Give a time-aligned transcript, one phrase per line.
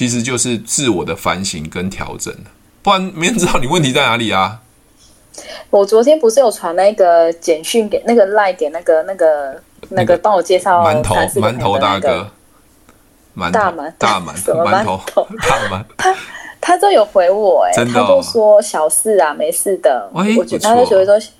[0.00, 2.34] 其实就是自我的反省跟调整，
[2.80, 4.62] 不然没人知道你问题在哪里啊。
[5.68, 12.26] 我昨天不是有传那个简讯给那个赖给那个那个那个帮我介绍馒头馒头大哥，
[13.36, 14.98] 馒大馒大馒馒头
[15.46, 16.16] 大馒， 他
[16.62, 20.10] 他都有回我哎、他就说小事啊，没事的。
[20.14, 21.30] 欸、我觉得他就觉得说，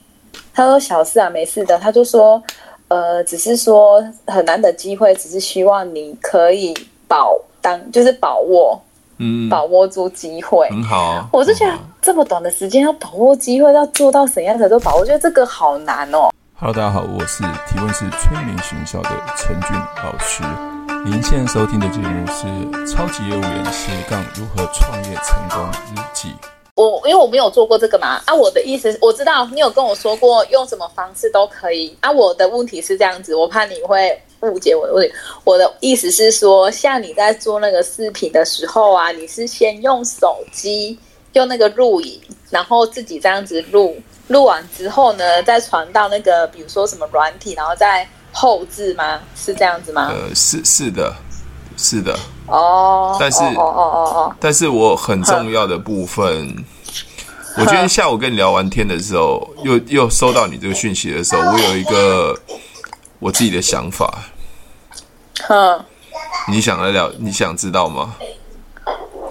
[0.53, 1.79] 他说小事啊，没事的。
[1.79, 2.43] 他就说
[2.89, 6.75] 呃，只是说很难得机会，只是希望你可以
[7.09, 8.81] 保当就是把握。
[9.23, 11.29] 嗯，把握住机会很好。
[11.31, 15.01] 我是觉得这么短的时间要把握机会，要做到怎样才都把握？
[15.01, 16.31] 我觉得这个好难哦。
[16.59, 20.43] Hello，大家好，我是提问是催眠学校的陈俊老师。
[21.05, 22.47] 您现在收听的节目是
[22.91, 26.29] 《超级业务员斜杠如何创业成功日记》。
[26.77, 32.11] 我因为我没有做过这个嘛，啊，我的意思我知道你有跟我说过用什么方式都可以啊。
[32.11, 34.19] 我的问题是这样子，我怕你会。
[34.43, 40.99] 误解我的问题，我的意思是说，像你在做那个视频的时候啊，你是先用手机
[41.35, 49.21] 用那个录影，然后自己这样子录，录完之后呢，再传到那个比如说什么软体，然后再后置吗？
[49.37, 50.11] 是这样子吗？
[50.11, 51.15] 呃，是是的，
[51.77, 52.19] 是的。
[52.47, 56.65] 哦，但是哦哦哦哦，但是我很重要的部分，
[57.59, 62.35] 我今天下午跟你聊完天的时候，又又收到你这个讯息的时候，我有一个。
[63.21, 64.13] 我自己的想法，
[65.47, 65.85] 哼，
[66.49, 67.15] 你想得了？
[67.19, 68.15] 你想知道吗？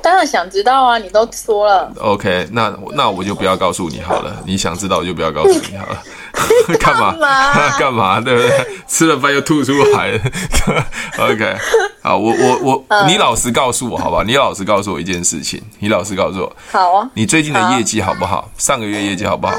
[0.02, 0.98] 当然想知道啊！
[0.98, 4.34] 你都说了，OK，那那我就不要告诉你好了。
[4.46, 6.02] 你想知道，我就不要告诉你好了。
[6.80, 7.14] 干嘛？
[7.78, 8.22] 干嘛？
[8.22, 8.66] 对不对？
[8.88, 10.22] 吃了饭又吐出来了。
[11.20, 11.58] OK，
[12.02, 14.24] 好，我我我，嗯、你老实告诉我好不好？
[14.24, 15.62] 你老实告诉我一件事情。
[15.80, 17.10] 你老实告诉我，好啊。
[17.14, 18.50] 你最近的业绩好不好？
[18.58, 19.54] 上个月业绩好不好？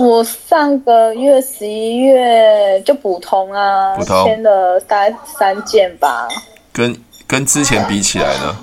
[0.00, 6.28] 我上个月十一月就普通啊，普通，签了大概三件吧。
[6.72, 8.56] 跟跟之前比起来呢？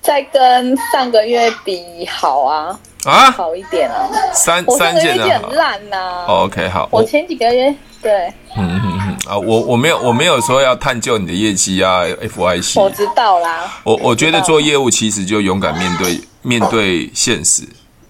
[0.00, 4.08] 再跟上个月比好啊，啊，好一点啊。
[4.32, 6.24] 三三件很烂呐、啊。
[6.28, 6.88] 哦、OK，好。
[6.90, 8.12] 我前几个月对。
[8.56, 12.80] 嗯嗯嗯啊，我我没有我没有说要探究你的业绩啊，FYC。
[12.80, 13.80] 我知道啦。
[13.84, 17.62] 我我觉得做业务其实就勇敢面对面对现实。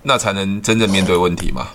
[0.02, 1.68] 那才能真正面对问题嘛？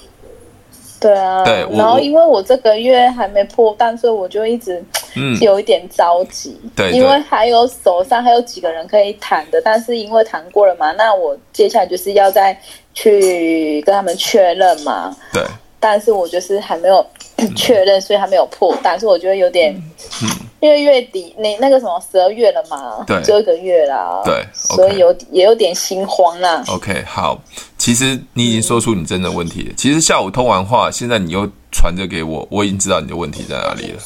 [0.99, 1.67] 对啊，对。
[1.77, 4.83] 然后因为我这个月还没破单，所以我就一直
[5.15, 6.57] 嗯有一点着急。
[6.63, 12.59] 嗯、对，因为还有手上还有几个人可以谈的，但是因为谈过了嘛，那我接下来就是要再
[12.93, 15.15] 去跟他们确认嘛。
[15.31, 15.43] 对。
[15.79, 17.05] 但是我就是还没有
[17.55, 19.75] 确认，所以还没有破单，所以我觉得有点。
[20.23, 20.29] 嗯。
[20.61, 26.63] 因为月底那那个什么十二月了嘛，对，就一个月啦，对.所以有也有点心慌啦。
[26.69, 27.39] OK，好，
[27.85, 29.73] 其实你已经说出你真的问题了。
[29.77, 34.01] 其实下午通完话，现在你又传着给我，我已经知道你的问题在哪里了。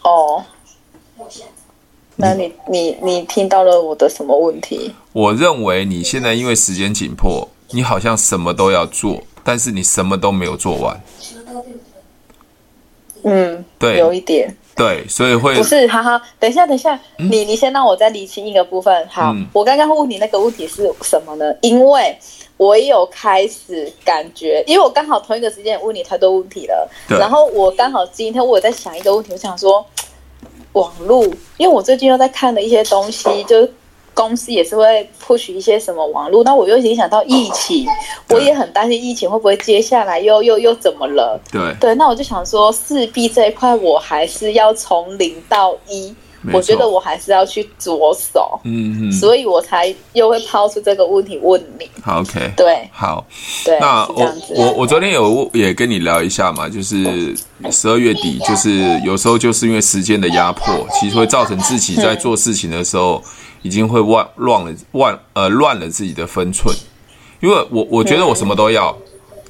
[0.00, 0.42] 哦，
[2.16, 4.94] 那你你你听到了我的什么问题？
[5.12, 10.98] 我认为你现在因为时间紧迫，你好像什么都要做，但是你什么都没有做完。
[13.24, 14.56] 嗯，对，有一点。
[14.80, 19.06] 对，所以会不是，哈哈，等一下，等一下，嗯、你你先让我再理清一个部分。
[19.10, 21.54] 好，嗯、我刚刚问你那个问题是什么呢？
[21.60, 22.18] 因为
[22.56, 26.90] 我也有开始感觉，因为我刚好同一个时间问你太多问题了。
[27.08, 29.84] 然后我刚好今天我有在想一个问题，我想说
[30.72, 31.24] 网络，
[31.58, 33.68] 因为我最近又在看了一些东西，就。
[34.12, 37.86] 公司也是会 push 一些什么网络，那我又影响到疫情，
[38.28, 41.40] 我也很担心疫情会不会接下来又又又怎么了？
[41.50, 41.74] 对。
[41.80, 46.14] 对，那我就想说，四 B 这一块我还是要从零到一，
[46.52, 51.88] 我觉得我还是要去着手，嗯嗯，所以我才又会抛出这个问题问你。
[52.02, 53.24] 好，OK，对，好，
[53.64, 57.34] 对，那我我我昨天有也跟你聊一下嘛，就是
[57.70, 63.22] 十二月底，就是有时候就是因为时间的压迫，其实会造成自己在做事情的时候。
[63.62, 66.74] 已经会乱乱了乱呃乱了自己的分寸，
[67.40, 68.96] 因为我我觉得我什么都要，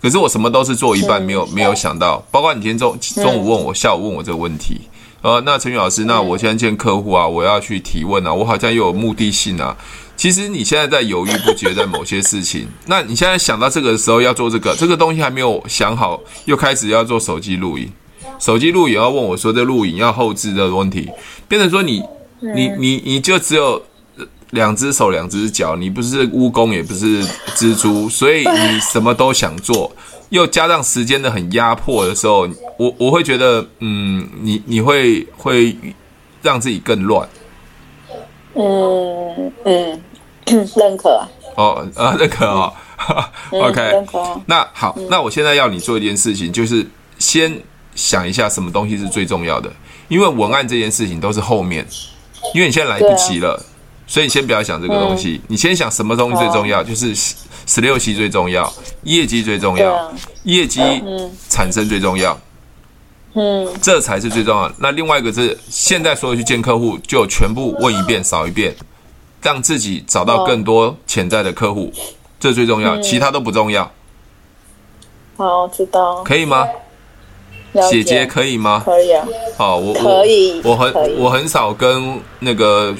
[0.02, 4.80] 可是我什么都是做一半，没有没有想到，包括你今天中中午问我，下午问我这个问题，
[5.22, 9.76] 呃，那陈宇老师，那我现在见客户啊，我要去提问啊，我好像又有目的性啊。
[10.16, 17.90] 其实你现在在犹豫不决在某些事情， 那你现在想到这个的时候要做这个，这个东西还没有想好，又开始要做手机录影，
[18.38, 21.08] 手机录影要问我说这录影要后置的问题，
[21.48, 22.02] 变成说你
[22.40, 23.80] 你你你就只有。
[24.50, 27.24] 两只手，两只脚，你不是蜈蚣，也不是
[27.54, 29.90] 蜘蛛， 所以你什么都想做，
[30.30, 35.76] 又加上时间的很压迫的时候，我我会觉得，嗯，你你会会
[36.42, 37.28] 让自己更乱。
[38.54, 40.02] 嗯嗯，
[40.76, 41.28] 认可啊。
[41.56, 42.72] 哦啊，认可哦。
[43.50, 44.40] OK，认可。
[44.46, 46.86] 那好，那我现在要你做一件事情，就是
[47.18, 47.60] 先
[47.94, 49.70] 想一下什么东西是最重要的。
[50.08, 51.86] 因为文案这件事情都是后面，
[52.54, 53.62] 因为你现在来不及了，
[54.10, 57.14] 所以你先不要想这个东西，你先想什么东西最重要，就是
[57.64, 58.70] 十六期最重要，
[59.04, 60.12] 业绩最重要，
[60.42, 60.80] 业绩
[61.48, 62.36] 产生最重要，
[63.34, 64.74] 嗯，这才是最重要的。
[64.78, 68.74] 那另外一个是，现在所有去见客户，就全部问一遍，扫一遍，
[69.40, 71.92] 让自己找到更多潜在的客户，
[72.40, 73.88] 这最重要，其他都不重要。
[75.36, 76.24] 好，知道。
[76.24, 76.66] 可以吗？
[77.90, 78.82] 姐姐可以吗？
[78.84, 79.26] 可以啊。
[79.56, 80.60] 好，我可以。
[80.64, 82.94] 我很我很少跟那个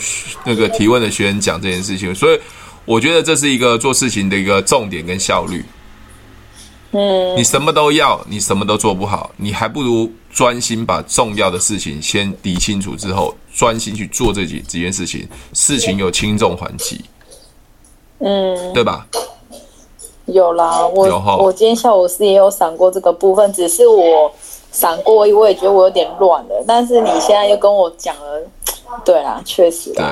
[0.44, 2.40] 那个提问的学员讲这件事情，所以
[2.84, 5.64] 我觉得这是一个做事情的一个重点跟效率。
[6.92, 7.36] 嗯。
[7.36, 17.00] 你什么都要，你什么都做不好，你还不如专心把重要的事情先理清楚之后，专心去做这几几件事情，事情有轻重缓急。
[18.18, 18.72] 嗯。
[18.72, 19.06] 对吧？
[20.26, 24.32] 有啦，我我今天下午是也有想过这个部分，只是我
[24.72, 26.64] 闪过，我也觉得我有点乱了。
[26.66, 28.42] 但是你现在又跟我讲了，
[29.04, 29.92] 对啦，确实。
[29.94, 30.04] 对，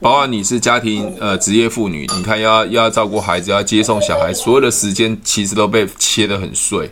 [0.00, 6.90] 包括你是家庭呃职业妇女，你看要要照顾孩子，要接送小孩，所有的时间其实都被切得很碎。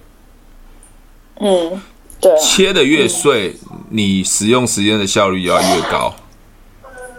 [1.40, 1.80] 嗯，
[2.20, 2.36] 对。
[2.38, 3.56] 切的越碎，
[3.90, 6.14] 你使用时间的效率要越高。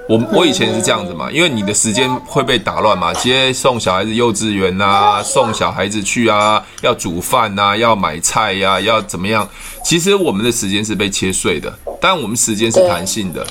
[0.10, 9.48] 我我以前是这样子嘛，因为你的时间会被打乱嘛，接送小孩子幼稚园呐，送小孩子去啊，要煮饭呐，要买菜呀，要怎么样？
[9.84, 13.46] 其实我们的时间是被切碎的，但我们时间是弹性的。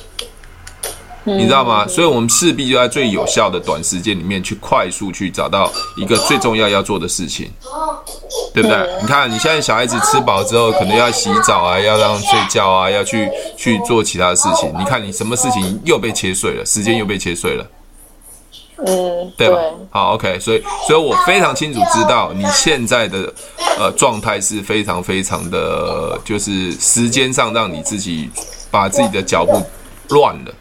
[1.24, 1.86] 你知道吗？
[1.86, 7.50] 所以，我们势必就在最有效的短时间里面去快速去找到一个最重要要做的事情，
[8.52, 8.88] 对不对？
[9.00, 14.72] 你看，你现在小孩子吃饱之后，可能要洗澡啊，要让睡觉啊，要去去做其他的事情。
[14.76, 17.66] 你看，你什么事情又被切碎了，时间又被切碎了，
[18.84, 19.56] 嗯，对吧？
[19.90, 23.32] 好，OK，所以，所以我非常清楚知道你现在的
[23.78, 28.28] 呃状态是非常非常的，就是时间上让你自己
[28.72, 29.62] 把自己的脚步
[30.08, 30.52] 乱了。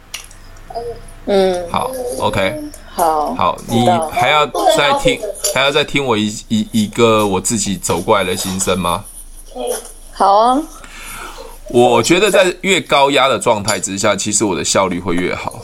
[1.27, 2.59] 嗯，好，OK，
[2.89, 4.45] 好，好，你还要
[4.75, 5.21] 再听，
[5.53, 9.05] 还要再听我一一一个我自己走过来的心声吗？
[10.11, 10.61] 好啊，
[11.69, 15.61] 我觉得在越高压的状态之下，其实我的效率会越好。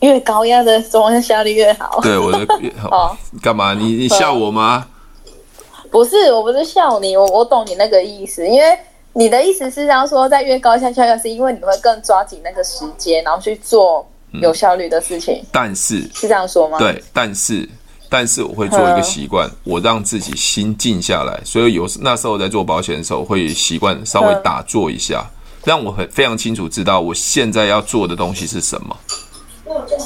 [0.00, 2.00] 越高压的状态效率越好。
[2.00, 3.16] 对，我的越 好。
[3.42, 3.74] 干嘛？
[3.74, 4.86] 你你笑我吗？
[5.90, 8.78] 不是，我不是笑你，我我懂你那个意思，因为。
[9.14, 15.34] 你的意思是这样说，在越高下效率，是因为你会更抓紧那个时间，然后去做有效率的事情。
[15.42, 16.78] 嗯、但是是这样说吗？
[16.78, 17.68] 对，但是
[18.08, 21.38] 但是我会做一个习惯，我让自己心静下来。
[21.44, 25.24] 所以有那时候在做保险的时候，会习惯稍微打坐一下，
[25.64, 28.96] 让我很非常清楚知道我现在要做的东西是什么。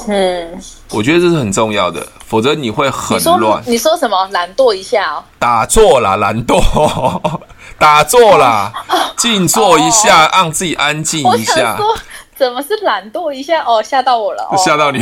[0.07, 0.61] 嗯，
[0.91, 3.61] 我觉得这是很重要的，否则你会很乱。
[3.65, 4.27] 你说什么？
[4.31, 5.23] 懒惰一下哦？
[5.39, 6.61] 打坐啦，懒惰。
[7.79, 8.71] 打坐啦，
[9.17, 11.77] 静坐一下，哦、让自己安静一下。
[12.35, 13.63] 怎么是懒惰一下？
[13.65, 14.99] 哦，吓到我了，吓、哦、到你。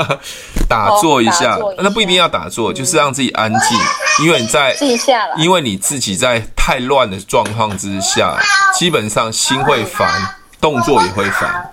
[0.68, 3.78] 打坐一下，哦、那不一定要打坐，嗯、就是让自己安静，
[4.24, 8.38] 因为你在静下来，因为你自己在太乱的状况之下，
[8.74, 10.08] 基本上心会烦，
[10.60, 11.70] 动作也会烦。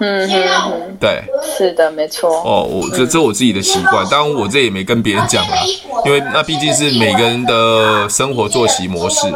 [0.00, 1.22] 嗯哼哼，对，
[1.56, 2.30] 是的，没错。
[2.42, 5.56] 哦，我这这我自己的习惯，当然我这也没跟别人讲啦，
[6.04, 9.32] 因为那毕竟是每个人的生活作息模式。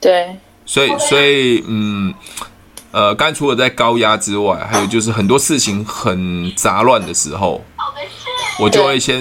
[0.00, 2.14] 对，所以所以嗯，
[2.92, 7.60] 呃，刚除了在高压之外，还有就是很多事情很杂乱的时候，
[8.60, 9.20] 我就会先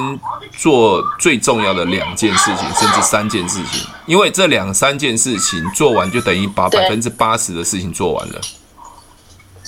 [0.56, 8.40] 做最重要的两件事情，甚至三件事情，因为这两三件事情做完，就等于把百分之八十的事情做完了。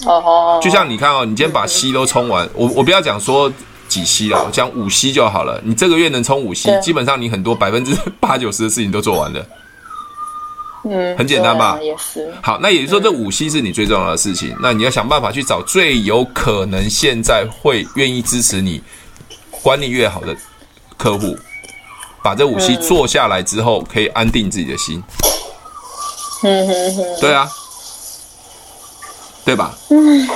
[0.05, 3.51] 哦，就像你看哦，你今天把息都充完，我我不要讲说
[3.88, 5.62] 几息了，我讲五息就好了。
[5.63, 9.46] 你这个月能充五息基本上你很多百分之八九十的事情都做完了。
[10.84, 11.77] 嗯，很简单吧？
[11.81, 12.34] 也是。
[12.41, 18.81] 好，那也就是说这五息是你最重要的事情，那你要想办法去找最有可能现在会愿意支持你、
[19.62, 20.36] 管理越好的
[20.98, 21.38] 客户，
[22.24, 25.03] 把这五息做下来之后，可以安定自己的心。
[26.43, 27.48] 嗯哼哼，对啊。
[29.51, 29.75] 对吧？
[29.89, 30.29] 嗯，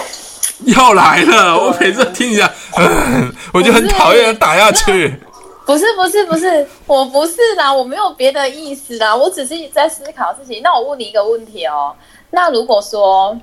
[0.66, 1.58] 又来了。
[1.58, 5.18] 我每次听一下，嗯，我就很讨厌打下去。
[5.66, 10.62] 不是不是不是，我不是啦，我没有别的意思啦，我只是在思考事情。
[10.62, 11.96] 那我问你一个问题哦，
[12.30, 13.38] 那如果说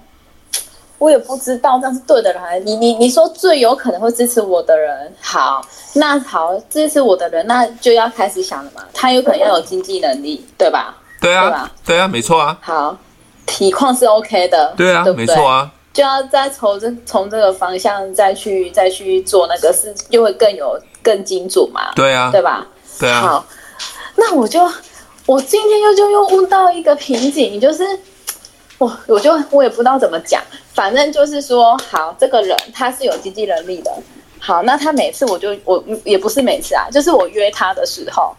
[0.99, 8.83] 我也不知道这样是对的人，你你你说最有可能会支持我的人，好，那好，支持我的人，那就要开始想了嘛。
[8.93, 10.95] 他有可能要有经济能力，对吧？
[11.19, 11.71] 对啊，对吧？
[11.87, 12.59] 对啊，没错啊。
[12.61, 12.95] 好。
[13.47, 22.67] 体况是 OK 的，对啊，对对没错啊，就要再从这从这个方向再去再去做那个事，又会更有更精准嘛，对啊，对吧？
[22.99, 23.21] 对啊。
[23.21, 23.47] 好，
[24.17, 24.61] 那我就
[25.27, 27.85] 我今天又就又问到一个瓶颈，就是
[28.79, 30.43] 我我就我也不知道怎么讲，
[30.75, 33.93] 反正就是说，好，这个人他是有经济能力的。
[34.39, 38.35] 好，那他每次我就我也不是每次啊，就是我约他的时候，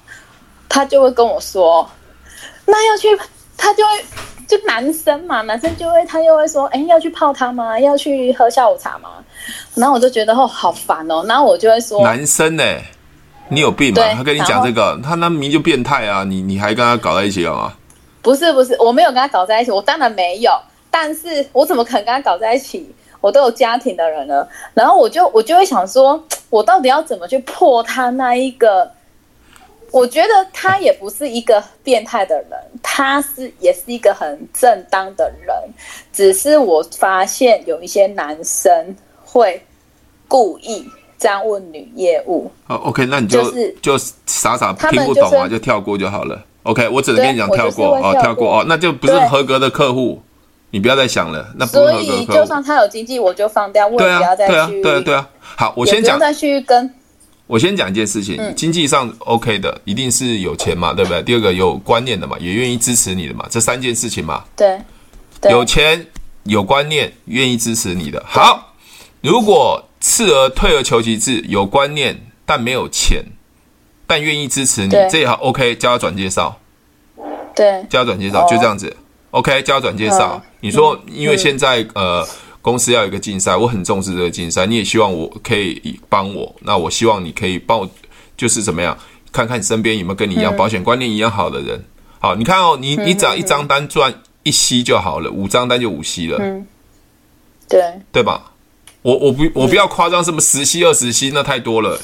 [0.68, 1.90] 他就会跟我说，
[2.66, 3.08] 那要去，
[3.56, 4.06] 他就会
[4.48, 7.80] 就男生嘛，男生就会他又会说，哎，要去泡汤吗？
[7.80, 9.10] 要去喝下午茶吗？
[9.76, 11.24] 然后我就觉得哦，好烦哦。
[11.28, 12.84] 然后我就会说，男生呢、欸，
[13.50, 14.02] 你有病吗？
[14.16, 17.74] 他跟你讲这个，他那明明就变态啊，你你还跟他搞在一起了吗？
[18.22, 20.52] 不是不是，我没有跟他搞在一起，我当然没有。
[20.90, 22.94] 但是我怎么可能跟他搞在一起？
[23.20, 24.48] 我都有家庭的人了。
[24.74, 28.92] 然后我就我就会想说，我到底要怎么去破他那一个？
[29.94, 35.56] 我觉得他也不是一个变态的人，他是也是一个很正当的人。
[36.12, 39.64] 只是我发现有一些男生会
[40.28, 40.84] 故意
[41.20, 42.52] 这样问女业务。
[42.66, 46.44] 好，OK，那你就、就是、就傻傻听不懂啊，就，跳过就好了。
[46.64, 50.20] OK，我只能跟你讲跳过哦，跳过，哦，那就不是合格的客户，
[50.72, 51.68] 你不要再想了，那。
[51.68, 54.82] 所以就算他有经济，我就放掉，我也不要再去。
[54.82, 55.30] 对啊，对啊。
[55.40, 56.20] 好，我先讲。
[56.20, 56.92] 再去跟。
[57.54, 61.22] 我先讲一件事情，嗯、经济上 OK 的，一定是有钱嘛，对不对？
[61.22, 64.44] 第二个有观念的嘛，也愿意支持你的嘛，这三件事情嘛。
[64.56, 64.82] 对。
[65.40, 66.04] 对有钱、
[66.46, 68.24] 有观念、愿意支持你的。
[68.26, 68.74] 好，
[69.22, 73.24] 如果次而退而求其次，有观念但没有钱。
[74.08, 76.60] 但愿意支持你，这也好 OK，叫他转介绍。
[77.54, 78.98] 对，叫他转介绍，就这样子。
[79.30, 80.42] OK，叫他转介绍。
[80.60, 82.28] 你说，因为现在呃，
[82.64, 86.56] 公司要有一个竞赛，我很重视这个竞赛，你也希望我可以帮我。
[86.62, 87.88] 那我希望你可以帮我，
[88.38, 88.98] 就是怎么样，
[89.34, 91.84] 看看你身边有没有跟你一样保险观念一样好的人。
[92.20, 96.38] 好，你看哦，你你只要一张单赚一息就好了，五张单就五息了。
[96.40, 96.66] 嗯，
[97.68, 98.52] 对，对吧？
[99.02, 102.00] 我我不我不要夸张，什么十息二十息那太多了，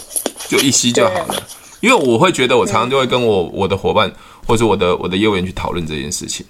[0.50, 1.42] 就一息就好了。
[1.80, 4.12] 因为我会觉得，我常常就会跟我我的伙伴
[4.46, 6.46] 或者我的我的业务员去讨论这件事情，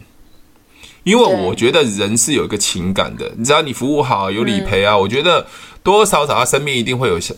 [1.10, 5.42] 因为我觉得人是有一个情感的，你知道，你服务好有理赔啊，我觉得
[5.82, 7.36] 多多少少他身边一定会有相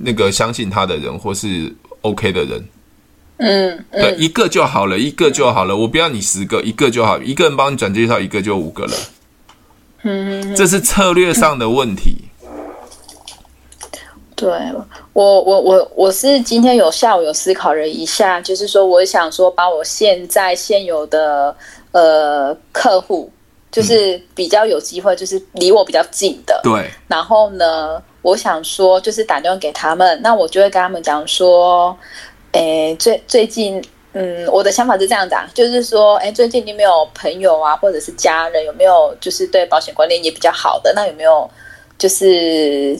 [0.00, 2.64] 那个相信他的人或是 OK 的人，
[3.38, 8.92] 嗯，对，一个就好了，一个就好了，我不要你十个，一个就好，一个人帮你转介绍，一个就五个了，
[10.02, 12.16] 嗯，这是策略上的问题。
[14.36, 14.50] 对
[15.12, 21.56] 我，我我我是今天有下午有思考了一下，就是说，我想说，把我现在现有的
[21.94, 23.30] 呃客户，
[23.70, 26.90] 就是比较有机会，就是离我比较近的，对。
[27.06, 31.96] 然后呢，我想说，就是打电话给他们，那我就会跟他们讲说，
[32.50, 33.80] 诶，最最近，
[34.12, 40.92] 嗯，我的想法是这样子啊，就是说，诶，最近你有没有朋友啊，或者是家人，有没有就是对保险观念也比较好的？
[40.94, 41.48] 那有没有
[41.96, 42.98] 就是？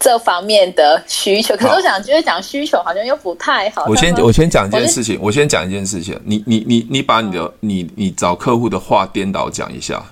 [0.00, 3.84] 这方面的需求，可是我想就是讲需求，好像又不太好。
[3.86, 6.18] 我先我先讲一件事情，我先讲一件事情。
[6.24, 10.02] 你你你你把你的、嗯、你你找客户的话颠倒讲一下。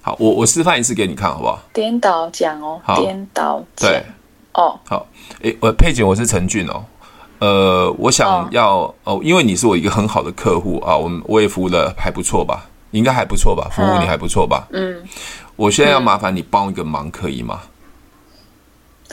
[0.00, 1.60] 好，我我示范一次给你看，好不好？
[1.72, 3.90] 颠倒讲哦，好，颠倒讲。
[3.90, 4.02] 对，
[4.54, 5.06] 哦，好。
[5.42, 6.82] 诶，我佩姐，我是陈俊哦。
[7.40, 12.64] 呃，我想要哦，哦，因为你是我一个很好的客户啊，我我也服务的还不错吧？
[12.92, 13.68] 应该还不错吧？
[13.70, 14.66] 服务你还不错吧？
[14.72, 14.96] 嗯。
[15.56, 17.60] 我现在要麻烦你帮一个忙，可以吗？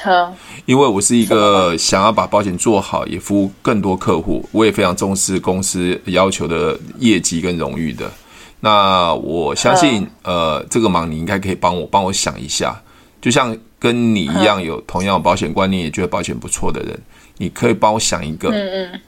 [0.02, 0.34] 好，
[0.66, 8.12] 因为我是一个想要把保险做好，也服务更多客户，我也非常重视公司要求的业绩跟荣誉的。
[8.60, 12.82] 那我相信，呃，这个忙你应该可以帮我帮我想一下。
[13.22, 17.00] 就像跟你一样有同样保险观念，也觉得保险不错的人，
[17.38, 18.50] 你可以帮我想一个。
[18.50, 19.02] 嗯嗯。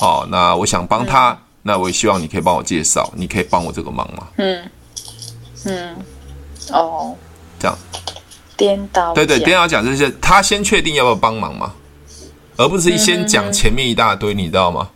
[0.00, 4.28] 哦，那我想帮他，那我也希望你可以帮我介绍，你可以帮我这个忙吗？
[4.36, 4.70] 嗯
[5.64, 5.96] 嗯。
[6.70, 7.16] 哦，
[7.58, 7.76] 这样。
[8.56, 11.72] 颠倒对对，颠倒讲这些，他先确定要不要帮忙嘛，
[12.56, 14.88] 而不是先讲前面一大堆，嗯、你知道吗？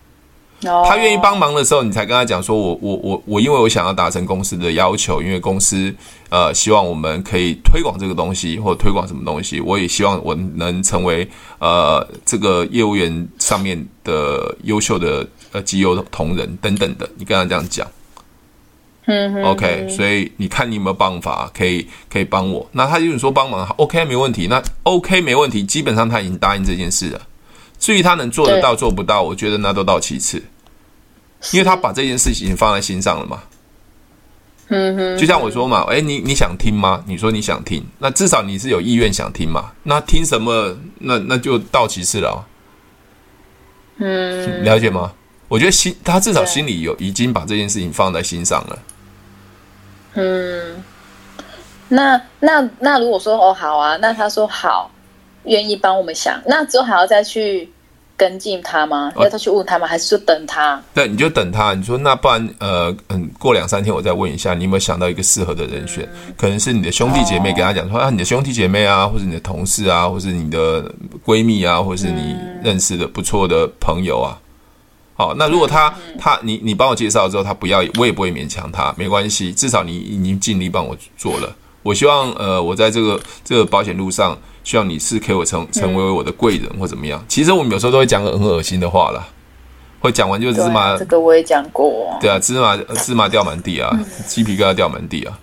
[0.65, 5.95] 哦、他愿意帮忙的时候，你才跟他讲说我，我我我我，因为我想要达成公司的要求，因为公司
[6.31, 11.29] 呃希望我们可以推广这个东西，或推广什么东西，我也希望我能成为
[11.61, 17.87] 呃这个业务员上面的优秀的呃绩优同仁等等的，你跟他这样讲。
[19.11, 22.69] 嗯，OK，所以你看你有没有办法可以可以帮我？
[22.73, 24.47] 那他就是说帮忙，OK，没问题。
[24.49, 27.23] 那 OK 没问题，基本上他已经答应这件事了。
[27.79, 30.43] 至于他能做得到做不到，我觉得那都到其次，
[31.53, 33.43] 因为他把这件事情放在心上了嘛。
[34.69, 37.03] 嗯哼，就像我说嘛，诶，你你想听吗？
[37.07, 39.73] 你说你想听，那至少你是有意愿想听嘛。
[39.85, 40.77] 那听什么？
[40.99, 42.47] 那那就到其次了。
[43.97, 45.13] 嗯，了解吗？
[45.49, 48.79] 我觉得心他至少心里有已经把这件事情放在心上了。
[50.15, 50.83] 嗯，
[51.89, 54.91] 那那那如果说哦好啊，那他说好，
[55.45, 57.71] 愿意帮我们想，那之后还要再去
[58.17, 59.13] 跟进他吗？
[59.17, 59.87] 要他去问他吗？
[59.87, 60.83] 还是说等他？
[60.93, 61.73] 对，你就等他。
[61.75, 66.05] 你说那不然呃嗯，过两三天我再问一下，你有没有想到一个适合的人选？
[66.27, 70.83] 嗯、可能是你的兄弟姐妹，给他讲说、哦、啊，你的兄弟姐妹啊，或者你的同事啊，或是你的
[71.25, 74.37] 闺蜜啊，或是你认识的不错的朋友啊。
[75.19, 81.57] 好，那如果他他你你帮我介绍之后，他不要，我也不会勉强他，没关系，至少你已经尽力帮我做了。
[81.83, 87.21] 我希望呃，我在这个这个保险路上，希望你是可以我成成为我的贵人或怎么样。
[87.27, 89.27] 其实我们有时候都会讲个很恶心的话啦，
[89.99, 93.91] 会讲完就芝麻，这个我也讲过，对啊，芝麻芝麻掉满地啊，
[94.25, 95.37] 鸡皮疙瘩掉满地啊。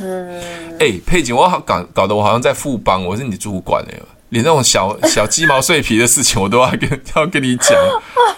[0.00, 0.40] 嗯，
[0.80, 4.02] 哎，佩锦，我好搞搞得我好像在富邦，我是你主管哎、欸。
[4.30, 7.76] 连那种小小鸡毛碎皮的事情，我都要跟要跟你讲。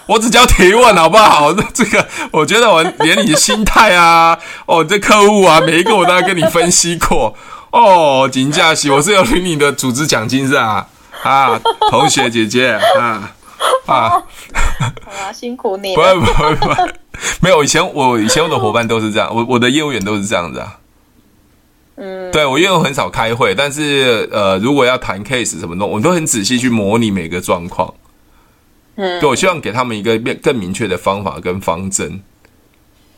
[0.06, 1.52] 我只叫提问，好不好？
[1.72, 7.34] 这个，我觉得我连你的心态啊， 哦，这客户啊，每一个我都要跟你分析过。
[7.70, 10.86] 哦，金假期，我是有领你的组织奖金是吧？
[11.22, 13.32] 啊，同学姐姐啊啊，
[13.86, 14.24] 好
[15.06, 15.96] 啊，辛苦你了。
[15.96, 16.92] 不会不会不会，
[17.40, 20.74] 没有，以前我以前我的伙伴都是这样，我我的业务员都是这样子啊。
[22.02, 27.92] 嗯，对，我因为我很少开会，但是呃，如果要谈 case 什么的，我都很仔细去模拟每个状况。
[28.96, 32.22] 嗯，对，我希望给他们一个更更明确的方法跟方针，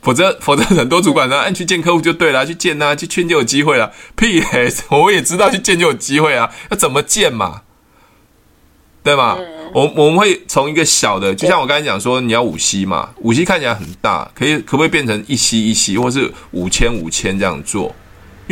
[0.02, 3.92] 否则否则很多主管呢，按去见客户就对了，去见呐、啊，去劝就有机会了。
[4.16, 7.62] 屁嘿，我也知道去见就有机会啊，要怎么见嘛？
[9.04, 9.36] 对吗？
[9.38, 17.94] 嗯、我我们会从一个小的，就像我刚才讲说，你要五息嘛，五息看起来很大，可以可不可以变成一息一息或是五千五千这样做？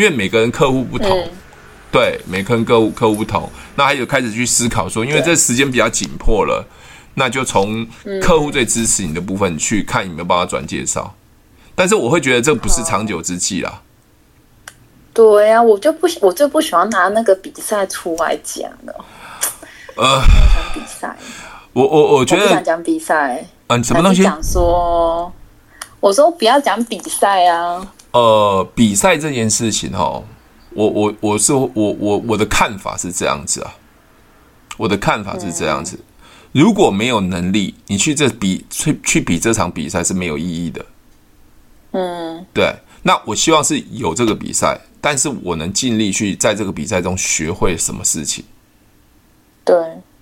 [0.00, 1.30] 因为每个人客户不同，嗯、
[1.92, 6.66] 对，每个人客户客户不同，那还有开始去思考说，因为这时间比较紧迫了，
[7.16, 7.86] 那就从
[8.22, 11.14] 客户最支持你的部分去看有没有办法转介绍。
[11.74, 13.82] 但是我会觉得这不是长久之计啦。
[15.12, 19.04] 对呀、啊，我就不我就不喜欢拿那个比赛出来讲了。
[19.96, 20.22] 呃，
[20.72, 21.14] 比赛，
[21.74, 23.44] 我我我觉得我不想讲比赛。
[23.66, 24.22] 嗯，什么东西？
[24.22, 25.30] 讲说，
[26.00, 27.86] 我说不要讲比赛啊。
[28.12, 30.22] 呃，比赛这件事情哈，
[30.74, 33.72] 我我我是我我我的看法是这样子啊，
[34.76, 35.98] 我的看法是这样子，
[36.50, 40.84] 如果没有能力，你去这比去去比这场比赛是没有意义的。
[41.92, 42.74] 嗯，对。
[43.02, 48.44] 那我希望是有这个比赛，但是我能尽力去在这个比赛中学会什么事情。
[49.64, 49.74] 对，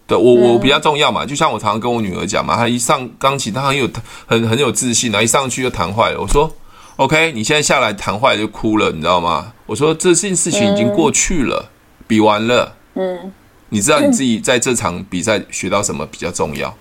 [0.07, 3.88] 对我我比较重要嘛，就像我常常跟我女儿讲嘛，她一上钢琴，她很有
[4.27, 6.55] 很很有自信啊，一上去就弹坏了，我说。
[6.98, 9.52] OK，你现在下来谈坏就哭了，你知道吗？
[9.66, 12.74] 我说这件事情已经过去了，嗯、比完了。
[12.94, 13.32] 嗯，
[13.68, 16.76] 你知道你自己在这场比赛学到什么比较重要？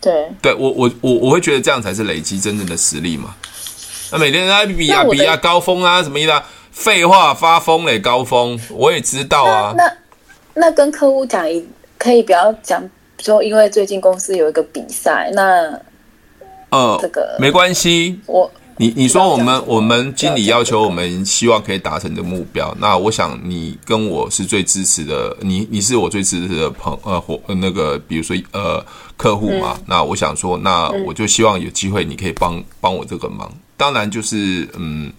[0.00, 3.34] 对，对我我我我会觉得这样才是累积真正的实力嘛。
[4.12, 6.44] 那每天在比啊比啊高峰啊什么意思啊？
[6.70, 9.74] 废话发疯嘞，高峰我也知道啊。
[9.76, 9.96] 那那，
[10.54, 11.66] 那跟客户讲一
[11.98, 12.80] 可以不要讲
[13.18, 15.76] 说，因为最近公司有一个比赛，那
[16.68, 18.48] 呃这个没关系，我。
[18.78, 28.84] 你你说我们我们经理要求我们希望可以达成的目标，那我想你跟我是最支持的，你你是我最支持的朋呃伙那个比如说呃
[29.16, 33.52] 客户嘛，嗯、那我想说，那我就希望有机会你可以帮帮我这个忙。
[33.76, 35.12] 当然就是嗯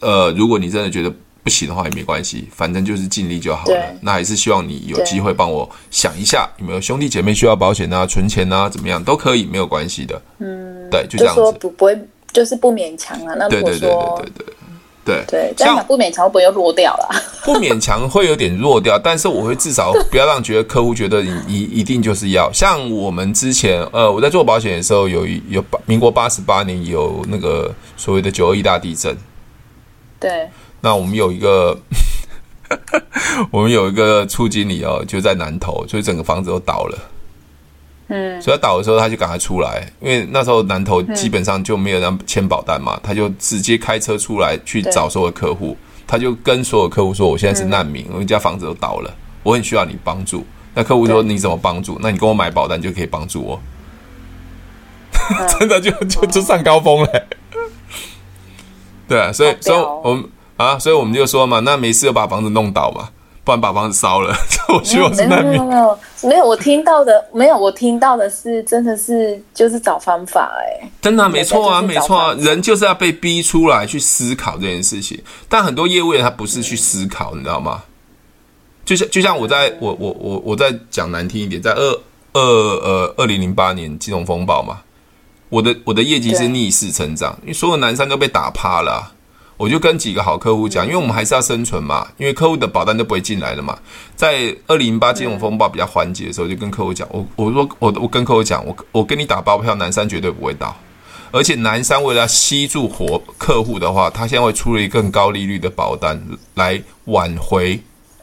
[0.00, 3.94] 呃，如果你真的觉得不行的话也没关系，反正就是尽力就好了。
[4.02, 10.20] 那还是希望你有机会帮我想一下有没有兄弟姐妹需要保险啊、存钱啊怎么样都可以，没有关系的。
[10.38, 11.40] 嗯，对，就这样子。
[11.58, 11.98] 不不会。
[12.32, 14.54] 就是不勉强啊，那如果说对对对对对
[15.02, 17.08] 对对，这样不勉强会不会又弱掉了？
[17.42, 29.16] 不勉强会有点弱掉，但是我会至少不要让觉得客户觉得你一一定就是要像我们之前呃，我在做保险的时候有有八民国八十八年有那个所谓的九二一大地震，
[30.20, 30.48] 对，
[30.80, 31.76] 那我们有一个
[33.50, 36.98] 我们有一个处经理哦，就在南投，所以整个房子都倒了。
[38.12, 50.44] 嗯，所以他倒的时候，他就赶快出来，因为那时候南投基本上就没有人签保单嘛，他就直接开车出来去找所有客户，他就跟所有客户说：“我现在是难民，我们家房子都倒了，我很需要你帮助。”
[50.74, 51.98] 那客户说：“你怎么帮助？
[52.00, 53.60] 那你跟我买保单就可以帮助我。”
[55.58, 57.08] 真的就就就上高峰了。
[59.06, 60.24] 对啊，所以所以我们
[60.56, 63.08] 啊，所以我们就说嘛，那没事就把房子弄倒嘛。
[63.50, 64.32] 不然把房子烧了，
[64.72, 65.52] 我希望是难民。
[65.52, 75.20] 没有没有没有，我听到的没有，我听到的是真的是就是找方法哎、欸，真的、啊、没错啊没错啊，人就是要被逼出来去思考这件事情。
[75.48, 77.82] 但很多业务员他不是去思考，嗯、你知道吗？
[78.84, 82.00] 就像就像我在我我我我在讲难听一点，在二
[82.34, 84.78] 二呃二零零八年金融风暴嘛，
[85.48, 89.12] 我的我的业绩是逆势成长，因为所有南山都被打趴了、啊。
[89.60, 93.78] 我就跟几个好客户讲，因为我们还是要生存嘛，因为客户的保单都不会进来了嘛。
[94.16, 100.74] 在二零零八金融风暴比较缓解的时候，就跟客户讲，我我说我我跟客户讲，我我跟你打包票，南山绝对不会倒。
[101.30, 106.18] 而且南山为了吸住活客户的话，他现在会出了一个更高利率的保单
[106.54, 107.78] 来挽回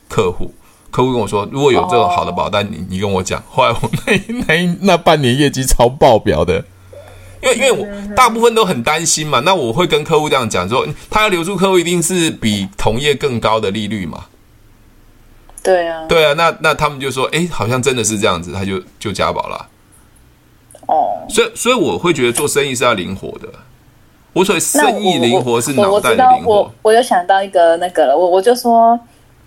[0.09, 0.51] 客户。
[0.89, 3.39] 客户跟我说，如果有这种好的保单，你你跟我讲。
[3.47, 6.65] 后来我那那那半年业绩超爆表的，
[7.53, 9.39] 因为因为我大部分都很担心嘛。
[9.41, 14.25] 那我会跟客户这样讲说，他要留住客户，一定是比同业更高的利率嘛。
[15.63, 16.33] 对啊，对啊。
[16.33, 19.67] 那那他们就说，哎，好像真的是这样子，他就就加保了。
[20.87, 23.47] 哦，所以所以我会觉得做生意是要灵活的。
[24.33, 26.53] 我所谓生意灵活是脑袋的灵活。
[26.53, 28.99] 我我，我有想到一个那个了，我我就说。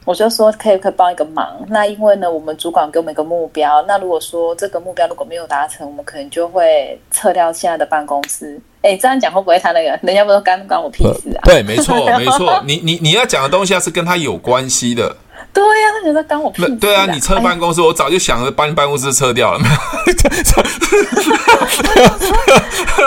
[0.05, 8.61] 我就说可以可以帮一个忙，那因为呢，我们主管给我们一个目标，那如果说这个目标如果没有达成，我们可能就会撤掉现在的办公室。
[8.83, 11.45] 哎，这样讲会不会他那个人家不说干关我屁事啊？
[11.45, 15.15] 对，没错没错，你你你要讲的东西要是跟他有关系的。
[15.53, 16.77] 对呀、啊，他觉得干我屁事、啊。
[16.81, 19.59] 对啊，你撤办公室，哎、我早就想着把你办公室撤掉了。
[19.59, 19.75] 没有？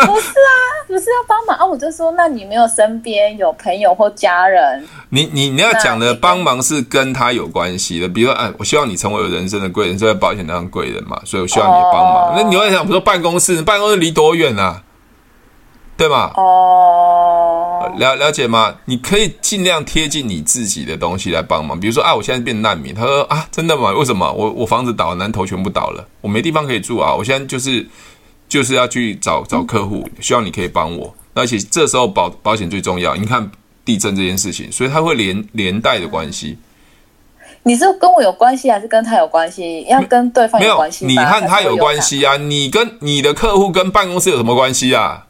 [0.06, 0.54] 不是啊，
[0.94, 1.66] 不是要帮忙啊！
[1.66, 4.88] 我就说，那你没有身边有朋友或家人？
[5.10, 12.30] 你你你要讲的帮忙是跟他有关系的，比如说，哎，我希望你成为我人生的贵人，所以保险当贵人嘛，所以我需要你帮忙。
[12.30, 14.84] 哦、那你会想，比如说办公室，办公室离多远啊？
[15.96, 16.32] 对吗？
[16.36, 18.76] 哦，了了解吗？
[18.86, 21.80] 你可以尽量贴近你自己的东西来帮忙。
[21.80, 22.94] 比如说啊，我现在变难民。
[22.94, 23.92] 他说啊，真的吗？
[23.92, 24.32] 为什么？
[24.32, 27.14] 我我房子倒了，南头全部倒了，我没地方可以住啊。
[27.14, 27.88] 我现在就是
[28.54, 31.12] 就是要去找找客户，希望你可以帮我。
[31.34, 33.16] 而且这时候保保险最重要。
[33.16, 33.50] 你看
[33.84, 36.56] 地震这件事情，所以它会连连带的关系。
[37.64, 39.84] 你是跟我有关系，还是跟他有关系？
[39.90, 41.08] 要跟对方有关系？
[41.08, 42.38] 你和他有关系啊？
[42.38, 45.26] 你跟你的客户跟办公室有什么关系啊？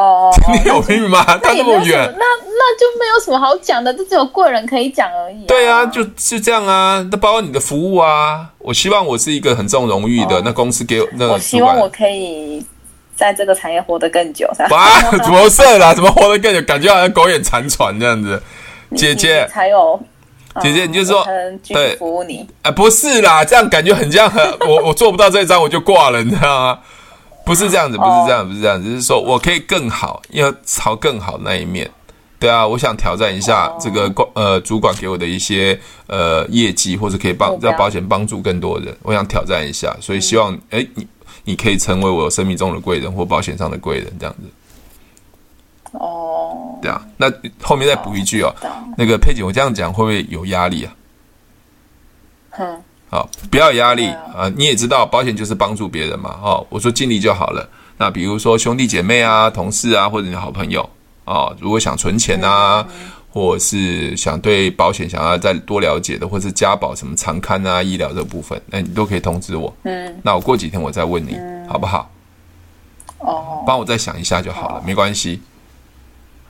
[0.00, 1.22] 哦，你 有病吗？
[1.42, 5.44] 他那么远，那那就没有什么好讲的，这只有贵人可以讲而已、啊。
[5.46, 7.06] 对啊，就是这样啊。
[7.10, 10.36] 那包括你的服务啊，我希望我是一个很重荣誉的。
[10.36, 12.64] 哦、那公司给我那，我希望我可以
[13.14, 14.50] 在这个产业活得更久。
[14.70, 14.88] 哇，
[15.22, 15.92] 怎么事啦？
[15.92, 16.62] 怎么活得更久？
[16.62, 18.42] 感觉好像苟延残喘这样子。
[18.96, 20.00] 姐姐才有，
[20.62, 21.22] 姐姐，你就说
[21.68, 22.48] 对，服务你。
[22.62, 26.78] 啊，不是啦，这样感觉很像很我我做不到这一张我就挂了，你知道吗？
[27.44, 31.90] 不是这样子，不是这样，不是这样只，是说我可以更好，要朝更好那一面。
[32.38, 38.96] 对啊，我想挑战一下这个管呃主管给我的一些呃业绩，或者可以帮让保险帮助更多人。
[39.02, 41.06] 我想挑战一下，所以希望哎你
[41.44, 45.98] 你可以成为我生命中的贵人或保险上的贵人这样子。
[45.98, 47.30] 哦，对啊，那
[47.62, 48.54] 后面再补一句哦，
[48.96, 50.94] 那个佩姐，我这样讲会不会有压力啊？
[52.50, 52.82] 哼。
[53.10, 54.48] 好，不要有压力啊！
[54.56, 56.38] 你也知道，保险就是帮助别人嘛。
[56.40, 57.68] 哦，我说尽力就好了。
[57.98, 60.88] 那比如说兄弟姐妹啊、同事啊，或者你好朋友
[61.24, 62.86] 啊，如果想存钱啊，
[63.30, 69.74] 或者是想对保险想要再多了解的，或者是家保什么长看啊、医疗这部分，那你都可以通知我。
[69.82, 71.36] 嗯，那我过几天我再问你，
[71.68, 72.08] 好不好？
[73.18, 75.42] 哦，帮我再想一下就好了，没关系。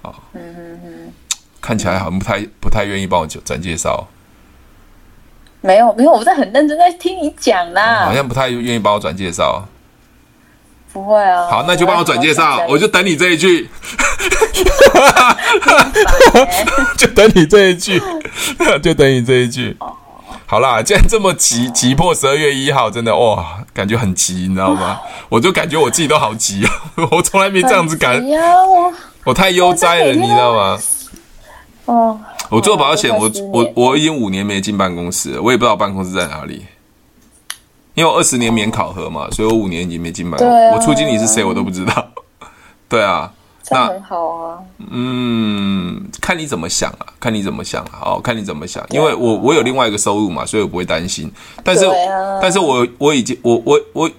[0.02, 1.12] 好，嗯嗯嗯，
[1.60, 4.06] 看起来好像不太不太愿意帮我转介绍。
[5.60, 8.04] 没有没有，我在很认真在听你讲啦。
[8.06, 9.64] 好像不太愿意帮我转介绍。
[10.92, 11.46] 不会啊。
[11.48, 13.68] 好，那就帮我转介绍，我就等你这一句。
[16.96, 18.00] 就等你这一句，
[18.82, 19.76] 就等你这一句。
[20.46, 25.00] 好啦，既然这么急急迫，十二月一号真的哇，感觉很急，你知道吗？
[25.28, 26.70] 我就感觉我自己都好急啊，
[27.12, 28.20] 我从来没这样子感。
[28.26, 28.92] 我
[29.24, 30.78] 我太悠哉了，你知道吗？
[31.84, 32.20] 哦。
[32.50, 36.66] 我做保险，我我我已经五年没进办公室了，我也不知道办公室在哪里。
[37.94, 40.54] 因为我二十年免考核嘛，所以我五年已经没进办公室。
[40.74, 42.08] 我处经理是谁我都不知道。
[42.88, 43.32] 对啊，
[43.70, 44.58] 那很好啊。
[44.90, 48.84] 嗯，看你怎么想啊，看你怎么想啊，哦，看你怎么想。
[48.90, 51.30] 因为我我有另外一个收入嘛，所以我不会担心。
[51.62, 51.84] 但是，
[52.42, 54.10] 但是我我已经我我我。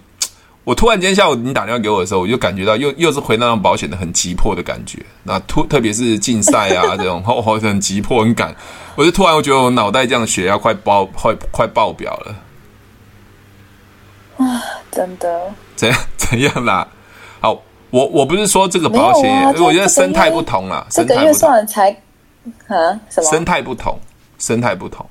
[0.63, 4.99] 我突然间下午你打电话给我的时候，我就感觉到又又是回那种保险的很急迫的感觉。
[5.23, 8.55] 那突特别是竞赛啊 这种，哦，很急迫很赶。
[8.95, 12.35] 我就突然我觉得我脑袋这样血压快爆快快爆表了。
[14.37, 15.51] 啊，真的？
[15.75, 16.87] 怎样怎样啦？
[17.39, 20.85] 好，我我不是说这个保险，啊、我觉得生态不同啦。
[20.91, 21.89] 这个月算才
[22.67, 23.31] 啊什么？
[23.31, 23.99] 生态不同，
[24.37, 25.03] 生态不同。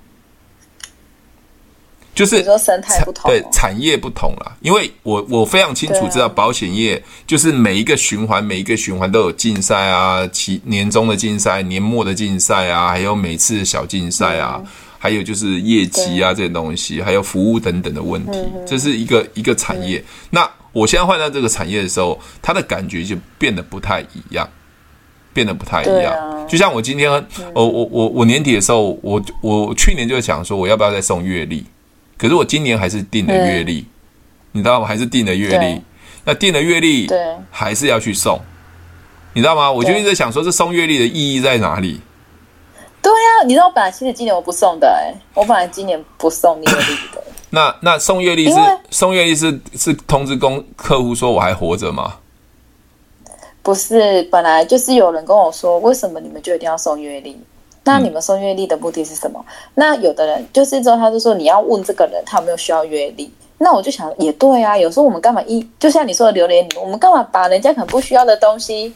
[2.15, 14.61] 就是说生态不同，对产业不同啦，因为我我非常清楚知道保险业就是每一个循环每一个循环都有竞赛啊，其年终的竞赛、年末的竞赛啊，还有每次小竞赛啊，
[14.99, 20.03] 还有就是业绩啊这些东西，还有服务等等的问题，这是一个一个产业。
[20.29, 24.49] 那我现在换到这个产业的时候，它的感觉就变得不太一样。
[25.33, 26.13] 变得不太一样。
[26.13, 27.09] 啊、就像我今天，
[27.55, 31.65] 我我我我年底的时候，我我去年就想说我要不要再送月历，
[32.21, 33.87] 可是我今年还是定了月历，嗯、
[34.53, 34.87] 你知道吗？
[34.87, 35.81] 还是定了月历。
[36.23, 37.19] 那定了月历，对，
[37.51, 38.39] 还是要去送，
[39.33, 39.73] 你知道吗？
[39.73, 41.99] 我就一直在想说，这送月历的意义在哪里？
[43.01, 47.25] 对呀、啊，你知道我本来其实今年我不送的、欸，哎，我本来今年不送月历的。
[47.49, 48.59] 那那送月历是
[48.91, 52.17] 送月历是是通知公客户说我还活着吗？
[53.63, 57.41] 不是，本来就是有人跟我说，为什么你们就一定要送月历？
[57.85, 59.43] 那你们送月历的目的是什么？
[59.47, 63.33] 嗯、那有的人就是之后他就说，你要问这个人他有没有需要阅历。
[63.63, 68.95] 那我就想也对啊，有时候我们干嘛一就像你说的榴莲，我们干嘛把人家可能不需要的东西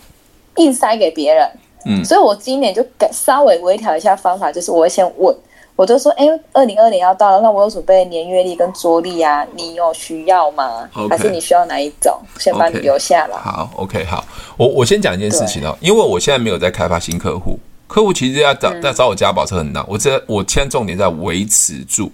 [0.57, 1.51] 硬塞给别人？
[1.87, 5.37] 嗯，所以我今年就改稍微微调一下方法，就是我会先问，
[5.77, 12.19] 我就说，哎，二零二零要到了，那我有准备年月历跟桌历啊，你有需要吗？Okay, 还是你需要哪一种？
[12.39, 13.37] 先把你留下来。
[13.37, 14.25] 好，OK，好，
[14.57, 22.13] 我我先讲一件事情哦，因为我现在没有在开发新客户，客户其实要找要找我加保是很难，我这我现在重点在维持住。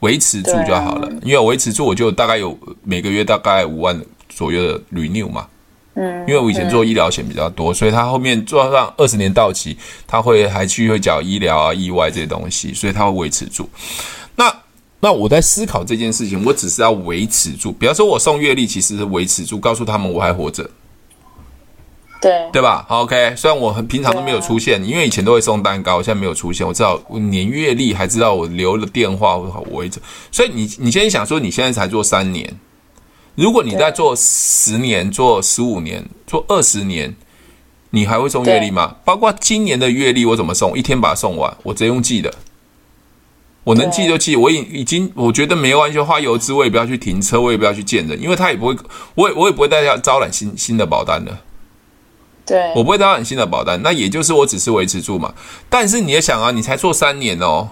[0.00, 5.44] 维持住就好了，因为维持住，我就大概有每个月大概五万左右的 renew 嘛。
[5.94, 13.68] 嗯，因为我以前做医疗险比较多，所以他后面做上二十年到期，他会还去会缴医疗啊、意外这些东西，所以他会维持住。
[14.36, 14.54] 那
[15.00, 17.72] 那我在思考这件事情，我只是要维持住。
[17.72, 20.70] 比方说，我送月历，其实是维持住，告诉他们我还活着。
[22.20, 26.66] 对对吧？OK，虽然我很平常都没有出现，因为以前都会送蛋糕，现在没有出现。
[26.66, 30.00] 我知道我年月历，还知道我留了电话，我一直。
[30.32, 32.58] 所以你你现在想说，你现在才做三年，
[33.36, 37.14] 如果你在做十年、做十五年、做二十年，
[37.90, 38.96] 你还会送月历吗？
[39.04, 40.76] 包括今年的月历，我怎么送？
[40.76, 42.34] 一天把它送完，我直接用寄的，
[43.62, 44.34] 我能寄就寄。
[44.34, 48.76] 我已已经我觉得没关系，花油资我也不要去停车，我也不要去见人，因为他也不会，
[49.14, 51.38] 我也我也不会再要招揽新新的保单的。
[52.48, 55.34] 对，我不会招很新的保单，那也就是我只是维持住嘛。
[55.68, 57.68] 但是你也想啊，你才做三年哦，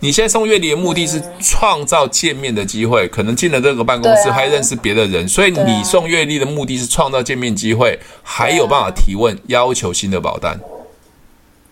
[0.00, 10.60] 你现在送月历的目的是创造见面的机会，可能进了这个办公室还认识别的人，所以你送月历的目的是创造见面机会，还有办法提问要求新的保单。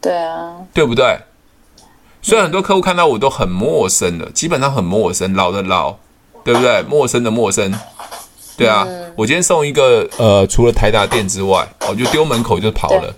[0.01, 1.19] 对啊，对不对？
[2.23, 5.97] 所以很多客户看到我都很陌生的，基本上很陌生，老的老，
[6.43, 6.83] 对不对？
[6.89, 7.73] 陌生的陌生。
[8.57, 13.15] 对啊，嗯、我今天送一个呃，除了台达店之外，我就丢门口就跑了。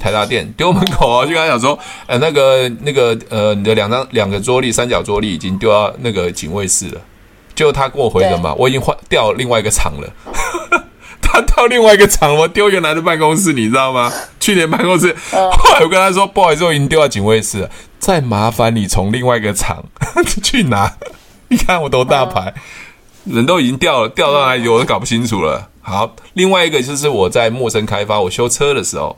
[0.00, 7.00] 台达店丢门口啊，就跟他讲说，呃，那个那个呃，你的两张两个桌立，三角桌立已经丢到那个警卫室了。
[7.54, 10.08] 就他跟我回的嘛，我已经换调另外一个厂了。
[11.20, 14.10] 他到另外一个厂，我丢原来的办公室，你知道吗？
[14.40, 19.84] 去年办公室，嗯、后来我跟他说，不好意思，我已经丢到警卫室了，再麻烦你从另外一个厂
[20.42, 20.96] 去拿。
[21.48, 22.54] 你看我多大牌。
[23.24, 25.68] 嗯人都已经掉了，掉到哪里我都搞不清楚了。
[25.82, 29.16] 好，另外一个就是我在陌生开发，我修车的时候，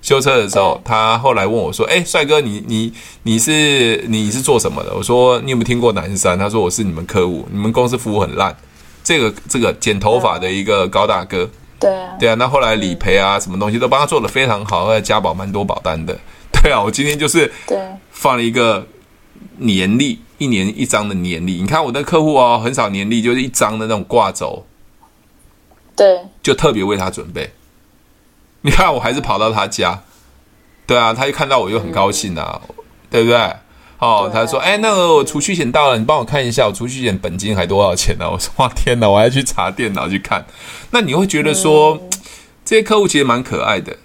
[0.00, 2.92] 修车的时候，他后来问我说：“诶，帅哥，你你
[3.24, 8.56] 你是你是做什么的？”我说：“你有没有听过南山？”他说：“我是你们客户，你们公司服务很烂。”
[9.04, 12.34] 这个这个剪头发的一个高大哥，对啊，对啊。
[12.34, 16.18] 那后来理赔啊，什么东西都帮他做的非常好，后来加保蛮多保单的。
[16.52, 17.78] 对啊，我今天就是对
[18.10, 18.84] 放了一个
[19.58, 20.20] 年历。
[20.38, 24.66] 一年一张的年历，你看我的客户哦，很少年历，就是一张的那种挂轴，
[25.96, 27.54] 对，就特别为他准备。
[28.60, 30.02] 你看我还是跑到他家，
[30.86, 32.74] 对啊，他一看到我就很高兴啊，嗯、
[33.08, 33.56] 对不对？
[33.98, 38.28] 哦，他说：“哎，那个我储蓄险到了，你帮我看一下，我储蓄险本金还多少钱呢、啊？
[38.36, 40.44] ”我说：“哇，天哪，我还要去查电脑去看。”
[40.92, 42.10] 那你会觉得说，嗯、
[42.62, 43.96] 这些客户其实蛮可爱的。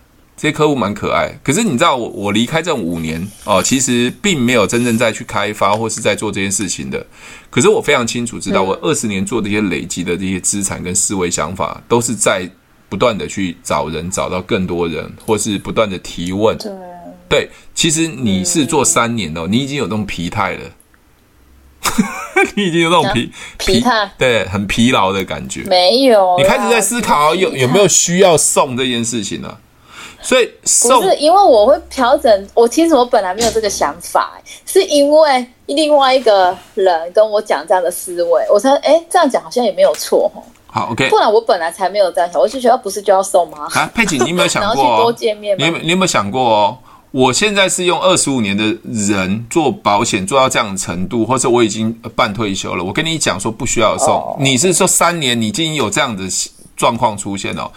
[0.41, 7.05] 这些客户蛮可爱，可是你知道我我离开这五年哦，其实并没有真正在去开发或是在做这件事情的。
[7.51, 12.49] 可是我非常清楚知道，我二十年做这些累积的这些资产跟思维想法，都是在
[12.89, 16.57] 不断的去找人，找到更多人，或是不断的提问。
[16.57, 16.71] 对，
[17.29, 20.61] 对，其实你是做三年哦，你已经有这种疲态了，
[22.57, 25.61] 你已经有这种疲疲态，对，很疲劳的感觉。
[25.65, 29.55] 没有，你开始在思考有有没有需要送这件事情呢？
[30.21, 40.43] 所以不是因为我会调整，我其实我本来没有这个想法，是因为另外一个人跟我讲这样的思维，我才哎这样讲好像也没有错哦。
[40.67, 43.67] 好，OK，不然我本来才没有这样想，我就觉得不是就要送吗？
[43.75, 44.83] 啊，佩锦，你有没有想过？
[45.03, 45.65] 多见面吗？
[45.65, 46.77] 你有你有没有想过哦？
[47.11, 52.81] 我现在是用二十五年的人做保险做到这样的程度，或者我已经半退休了。
[52.81, 56.23] 我跟你讲说不需要送，哦、你是说三年你已经有这样的
[56.77, 57.69] 状况出现了。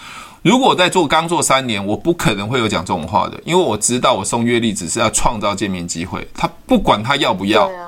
[0.45, 7.67] 如果我在做刚做三年，我不可能会有讲这种话的，因为我知道我送月历只是要创造见面机会，他不管他要不要。
[7.67, 7.87] 对啊。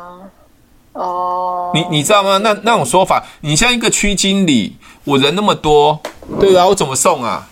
[0.94, 1.70] 哦。
[1.74, 2.38] 你你知道吗？
[2.38, 6.00] 那那种说法，你像一个区经理，我人那么多，
[6.40, 7.46] 对啊，我怎么送啊？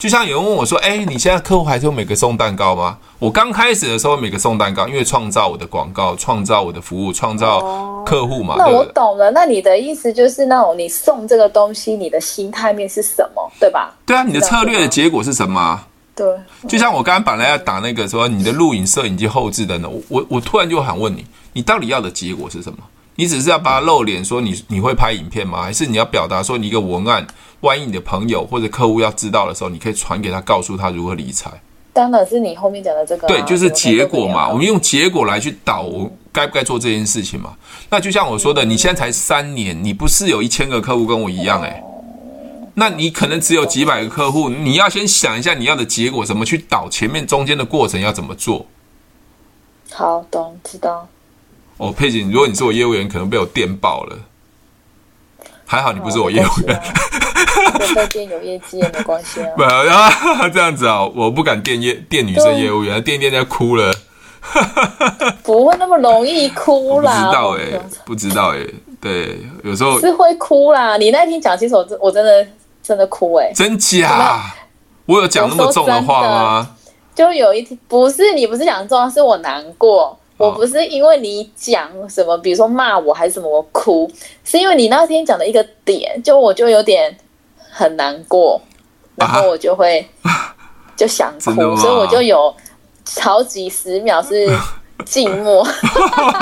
[0.00, 8.54] 就像有人问我说：“哎，你现在客户还是会每个送蛋糕吗？”我刚开始的时候每个送蛋糕，因为创造我的广告，创造我的服务，创造客户嘛。
[8.56, 9.30] 那我懂了。
[9.32, 13.94] 那你的意思就是，那种你送这个东西，你的心态面是什么，对吧？
[14.06, 15.78] 对啊，你的策略的结果是什么？
[16.16, 16.26] 对。
[16.66, 22.78] 就像我刚刚本来要打那个说你的录影、摄影机后置的呢，我我突然就想问你，你到底要的结果是什么？
[23.16, 25.60] 你只是要把它露脸，说你你会拍影片吗？
[25.60, 27.26] 还是你要表达说你一个文案？
[27.60, 31.50] 万一你的朋友或者客户要知道的时候，你可以传给他，告诉他如何理财。
[31.92, 33.28] 当然是你后面讲的这个、啊。
[33.28, 34.48] 对，就是结果嘛。
[34.48, 37.54] 我们用结果来去导，我该不该做这件事情嘛？
[37.90, 41.84] 那就像我说的，你现在才三年，你不是有一千个客户跟我一样诶、欸，
[42.74, 48.64] 那你可能只有几百个客户，你要先想一下你要的结果怎么去导，前面中间的过程要怎么做。
[49.92, 51.06] 好，懂，知道。
[51.76, 54.16] 哦，佩姐，如果你是我业务员，可能被我电爆了。
[55.66, 56.82] 还好你不是我业务员。
[57.94, 59.48] 在店有业绩也没关系啊。
[59.56, 63.92] 不啊，这样子啊，我不敢电业电女生业务员，电电在哭了。
[65.44, 67.12] 不会那么容易哭啦。
[67.12, 70.96] 不知道哎、欸，不知道哎、欸，对，有时候是会哭啦。
[70.96, 72.46] 你那天讲清楚，我真我真的
[72.82, 73.52] 真的哭哎、欸。
[73.52, 74.40] 真假？
[75.06, 76.76] 我有讲那么重的话吗？
[77.14, 80.16] 就有一天，不是你不是讲重，是我难过。
[80.38, 84.10] 我不是因为你讲什么，比如说骂我还是什么，我哭，
[84.42, 87.14] 是因为你那天讲的一个点，就我就有点
[87.80, 88.60] 很难过，
[89.16, 90.06] 然后我就会
[90.94, 92.54] 就想哭，所以我就有
[93.22, 94.54] 好几十秒是
[95.06, 95.66] 静默。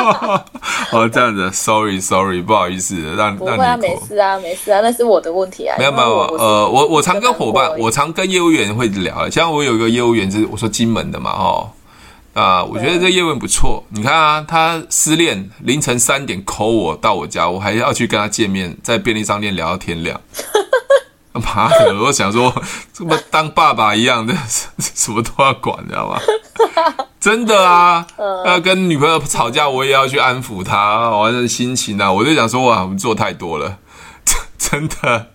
[0.90, 5.76] 哦，这样子，sorry sorry，不好意思，让不会啊，没事啊，没事啊，那是我的问题啊。
[5.78, 11.70] 没有没有，呃，我我常跟伙伴，我常跟业务员会聊，像我有一个业务员是我说金门的嘛，哦。
[12.34, 13.82] 啊，我觉得这业务员不错。
[13.88, 20.20] 你看啊，他失恋凌晨三点 call 我到我家，我还要去跟他见面，在便利商店聊到天亮。
[21.38, 22.52] 妈的，我想说，
[22.92, 24.34] 这么当爸爸一样的，
[24.78, 26.18] 什么都要管，你知道吗？
[27.20, 33.78] 真的啊，呃跟女朋友吵架，我也要去安抚她，我的心情啊，我就想说，哇，我们做太多了，
[34.56, 35.26] 真的，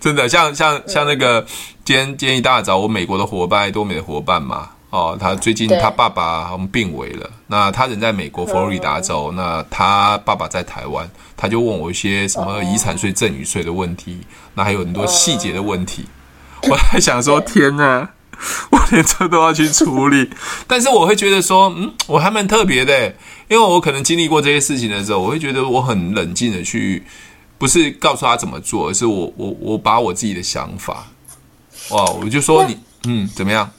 [0.00, 1.44] 真的，像像像那个
[1.84, 4.70] 今天今天一大早，我美国的伙伴，多美的伙伴嘛。
[4.90, 14.18] 哦，他最近他爸爸病危了，那他人在美国佛罗里达州，那他爸爸在台湾，他就问我一些什么遗产税、赠与税的问题，
[14.52, 16.04] 那还有很多细节的问题，
[16.68, 18.10] 我还想说天哪，
[18.70, 20.28] 我连这都要去处理，
[20.66, 23.06] 但是我会觉得说，嗯，我还蛮特别的，
[23.46, 27.04] 因为我可能经历过这些事情的时候，我会觉得我很冷静的去，
[27.58, 31.06] 不是告诉他怎么做，而是我我我把我自己的想法，
[31.90, 33.70] 哇，我就说你，嗯，怎么样？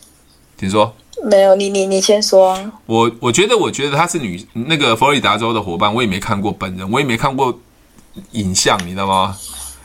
[0.57, 0.95] 请说。
[1.23, 2.57] 没有你，你你先说。
[2.85, 7.57] 我我觉得，我觉得她是女那个佛罗里达州的伙伴，我也没看过本人，我也没看过
[8.31, 9.35] 影像，你知道吗？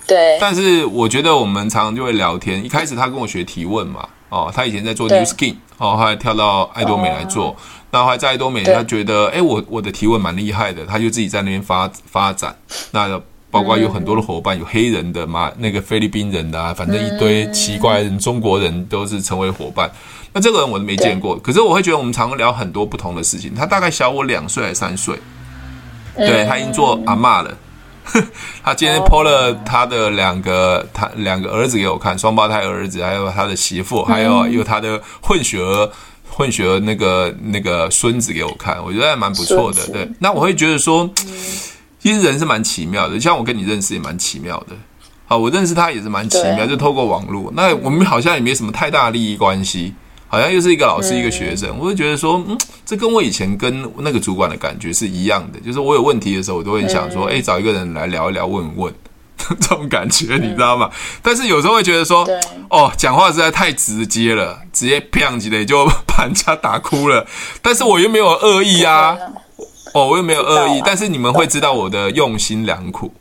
[0.07, 0.38] 对。
[0.40, 2.64] 但是我觉得我们常常就会聊天。
[2.64, 7.55] 一开始她跟我学提问嘛，哦，她以前在做 New Skin，哦，后来跳到爱多美来做。
[7.90, 12.57] 那后来在爱多美，她觉得，哎，我我的提问蛮厉害的，她就自己在那边发发展。
[12.90, 13.20] 那
[13.51, 19.90] 包括有很多的伙伴，有黑人的嘛，那个菲律宾人的啊，反正一堆奇怪的人，中国人都是成为伙伴。
[20.37, 23.55] 那这个人我都没见过，可是我会觉得我们常聊很多不同的事情。
[23.55, 25.18] 他大概小我两岁还是三岁，
[26.14, 27.57] 对，他已经做阿嬷了。
[28.62, 35.90] 他今天 po 了他的两个他两个儿子给我看，双胞胎儿子，还有他的媳妇，还有有他的混血儿
[36.29, 39.87] 混血儿那个那个孙子给我看，我觉得还蛮不错的。
[39.87, 41.09] 对，那我会觉得说，
[41.99, 44.77] 其实人是蛮奇妙的，像我跟你认识也蛮奇妙的。
[45.25, 47.51] 好，我认识他也是蛮奇妙，就透过网络。
[47.57, 49.94] 那我们好像也没什么太大的利益关系。
[50.29, 58.93] 好像又是一个老师，一个学生，我就觉得说，嗯，这跟我以前跟那个主管的感觉是一样的，就是我有问题的时候，我都会想说，哎，找一个人来聊一聊，问问，
[59.37, 60.91] 这种感觉，你知道吗？
[61.23, 62.27] 但是有时候会觉得说，
[62.69, 67.27] 哦，讲话实在太直接了，直接啪起来就把人家打哭了，
[67.62, 69.17] 但是我又没有恶意啊，
[69.95, 73.12] 哦，我又没有恶意，但是你们会知道我的用心良苦。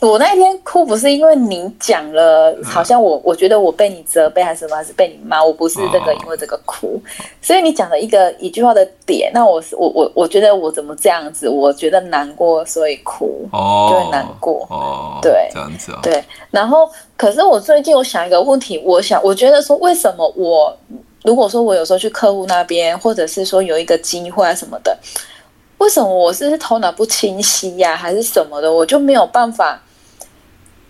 [0.00, 7.00] 我那天哭不是因为你讲了，好像我我觉得我被你责备还是什么，还是被你骂，我不是这个因为这个哭，
[7.42, 20.76] 所以你讲了一个一句话的点，那我是我我我觉得我怎么这样子，我觉得难过，所以哭，哦，就会难过，哦，对，这样子啊，对，然后可是我最近我想一个问题，我想我觉得说为什么我
[21.24, 24.96] 如果说我有时候去客户那边，或者是说有一个机会啊什么的。
[25.78, 29.80] 为什么我是头脑不清晰呀、啊，还是什么的，我就没有办法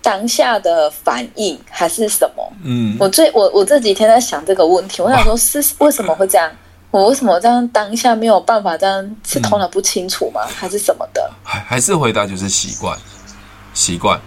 [0.02, 2.52] 当下的反应，还是什么？
[2.64, 6.50] 嗯，我最我我这几天在想这个问题，我想说是为什么会这样？
[6.90, 9.16] 我为什么这样当下没有办法这样？
[9.26, 10.40] 是头脑不清楚吗？
[10.46, 11.30] 还是什么的？
[11.42, 12.98] 还还是回答就是习惯，
[13.74, 14.18] 习惯，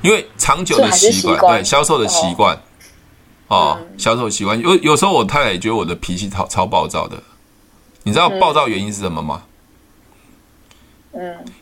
[0.00, 2.56] 因为长久的习惯，对销售的习惯。
[2.56, 2.60] 哦
[3.46, 7.16] 哦，销售习惯有有时候我太太也觉得我的脾气超超暴躁的，
[8.02, 9.42] 你知道暴躁原因是什么吗？
[9.44, 9.48] 嗯，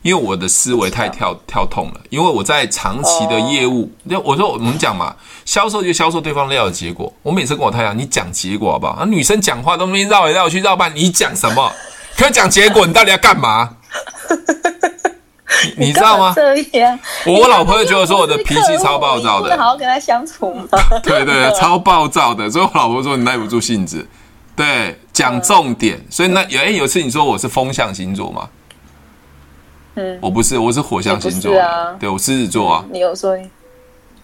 [0.02, 7.12] 因为我的思维太跳跳痛了，因为我在长期的业务，那、哦、我说我们讲嘛，销售就销售对方要的结果。
[7.22, 8.92] 我每次跟我太太，你讲结果好不好？
[8.92, 11.72] 啊，女生讲话都没绕来绕去绕半，你讲什么？
[12.16, 13.76] 可以讲结果，你到底要干嘛？
[15.76, 16.34] 你，你知道吗？
[17.26, 20.64] 我老婆就觉得说我的脾气超暴躁的，好好跟她相处吗？
[21.04, 24.06] 对，对对，超暴躁的，所以我老婆说你耐不住性子。
[24.54, 25.96] 对，讲重点。
[25.96, 28.48] 嗯、所以那有哎，有次你说我是风象星座嘛？
[29.94, 31.58] 嗯，我不是，我是火象星座。
[31.58, 32.84] 啊、对，我狮子座啊。
[32.90, 33.36] 你有说？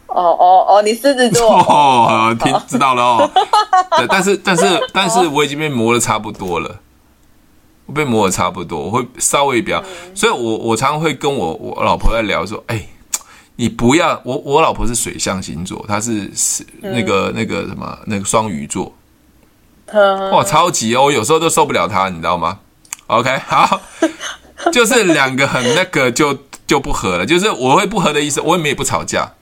[0.07, 1.53] 哦哦哦，你狮子座。
[1.69, 3.31] 哦，听知道了哦。
[3.99, 6.81] 对，但是但是但是我已经被磨的差不多了。
[7.87, 12.89] 我被磨的差不多，我会稍微比较，嗯、所以我我常常会跟我我老婆在聊说，哎、欸，
[13.57, 18.93] 你不要我我老婆是水象星座，她是是那个、嗯、那个什么那个双鱼座，
[19.87, 22.59] 嗯、哇，超级哦，我有时候都受不了她，你知道吗
[23.07, 23.81] ？OK，好，
[24.73, 26.37] 就是两个很那个就
[26.67, 29.33] 就不合了，就是我会不合的意思，我也没也不吵架。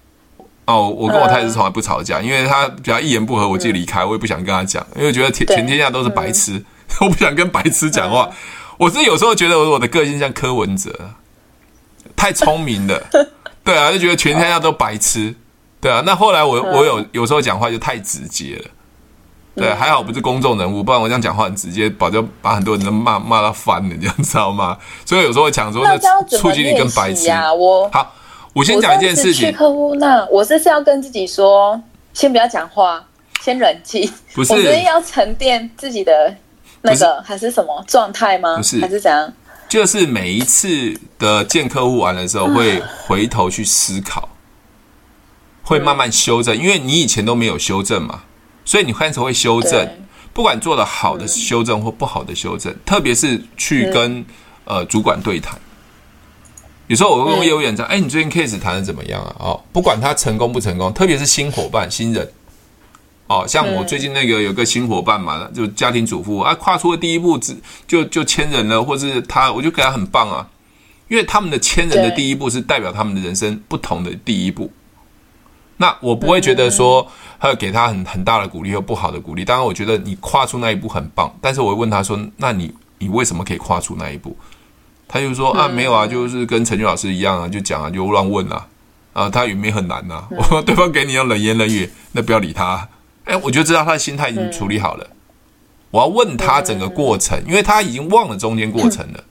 [0.66, 6.62] 哦，我跟我太太是从来不吵架，因为她只要一言不合我就离开，我也不想跟她讲，因为觉得全全天下都是白痴。
[7.00, 8.30] 我不想跟白痴讲话，
[8.78, 11.10] 我是有时候觉得我的个性像柯文哲，
[12.16, 13.00] 太聪明了，
[13.62, 15.34] 对啊，就觉得全天下都白痴，
[15.80, 16.02] 对啊。
[16.06, 18.64] 那后来我我有有时候讲话就太直接了，
[19.56, 24.76] 对，还好不是公众人物，不然我这样讲话很直接，把就把很多人都骂骂到翻了，你知道吗？
[25.04, 25.98] 所以有时候会讲说，那
[26.28, 27.52] 促进你跟白痴啊。
[27.52, 28.14] 我好，
[28.52, 29.46] 我先讲一件事情。
[29.46, 31.80] 去客户那，我这是要跟自己说，
[32.12, 33.04] 先不要讲话，
[33.42, 36.36] 先冷静，不是，我觉得要沉淀自己的。
[36.82, 38.58] 那个还是什么状态吗？
[38.58, 39.32] 不是，还是怎样？
[39.68, 44.28] 就是每一次的见客户完的时候，会回头去思考，
[45.64, 48.20] 会慢慢修正，因为你以前都没有修正嘛，
[48.66, 49.88] 所以你开始会修正。
[50.34, 54.22] 不管做的好的修正或不好的修正，特别是去跟
[54.66, 55.58] 呃主管对谈。
[56.88, 62.30] 有时候我会问业务员长：“哎，你最近 case 谈的怎么样啊？”哦，不管他成功不成功，特别是新伙伴、新人。
[63.28, 67.56] 哦，像我最近那个有个新伙伴嘛，就家庭主妇啊，跨出了第一步，只
[67.88, 70.46] 就就签人了，或是他，我就觉得他很棒啊，
[71.08, 74.70] 因为他们的签人的第一步是代表他们的人生不同的第一步。
[75.78, 77.06] 那我不会觉得说，
[77.38, 79.44] 他要给他很很大的鼓励或不好的鼓励。
[79.44, 84.36] 当然，我觉得你跨出那一步很棒，但是我会问他说，那你你为什么可以跨出那一步？
[85.08, 88.66] 他就说啊，没有啊，就是跟陈俊老师一样啊，就讲啊，就乱问啊，
[89.12, 90.26] 啊，他也没很难呐。
[90.36, 92.88] 我说对方给你要冷言冷语，那不要理他。
[93.24, 95.06] 哎，我就知道他的心态已经处理好了。
[95.10, 95.16] 嗯、
[95.90, 99.24] 我要问他整个过程，因为他已经忘了中间过程了。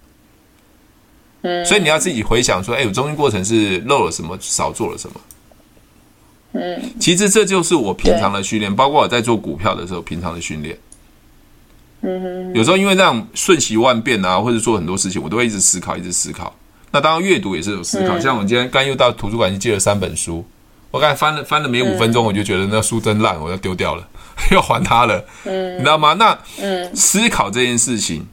[1.42, 5.20] 嗯，所以你要自己回想说，哎，我中间过程是漏了什么，少做了什么。
[6.56, 10.78] 嗯，其实这就是我平常的训练，包括我在做股票的时候，平常的训练。
[12.02, 16.56] 嗯，有时候因为这样瞬息万变啊，或者做很多事情，我都会一直思考，一直思考。
[16.92, 20.46] 那当然阅读也是有思考，像我今天刚又到图书馆去借了三本书。
[20.92, 24.08] 我刚才翻了翻了没五分钟，我就觉得那书真烂，我要丢掉了，
[24.52, 26.14] 要还他了，嗯，你知道吗？
[26.14, 28.26] 那嗯，思考这件事情，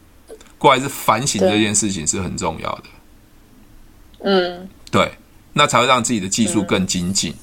[0.59, 2.83] 过来是反省这件事情是很重要的，
[4.21, 5.11] 嗯，对，
[5.55, 7.37] 那才会让自己的技术更精进，嗯，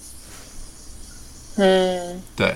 [2.36, 2.56] 对，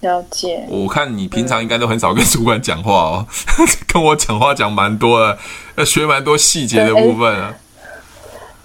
[0.00, 0.66] 了解。
[0.68, 3.26] 我看你平常应该都很少跟主管讲话哦，
[3.86, 5.38] 跟我讲话讲蛮多的，
[5.76, 7.54] 要学蛮多细节的部分啊。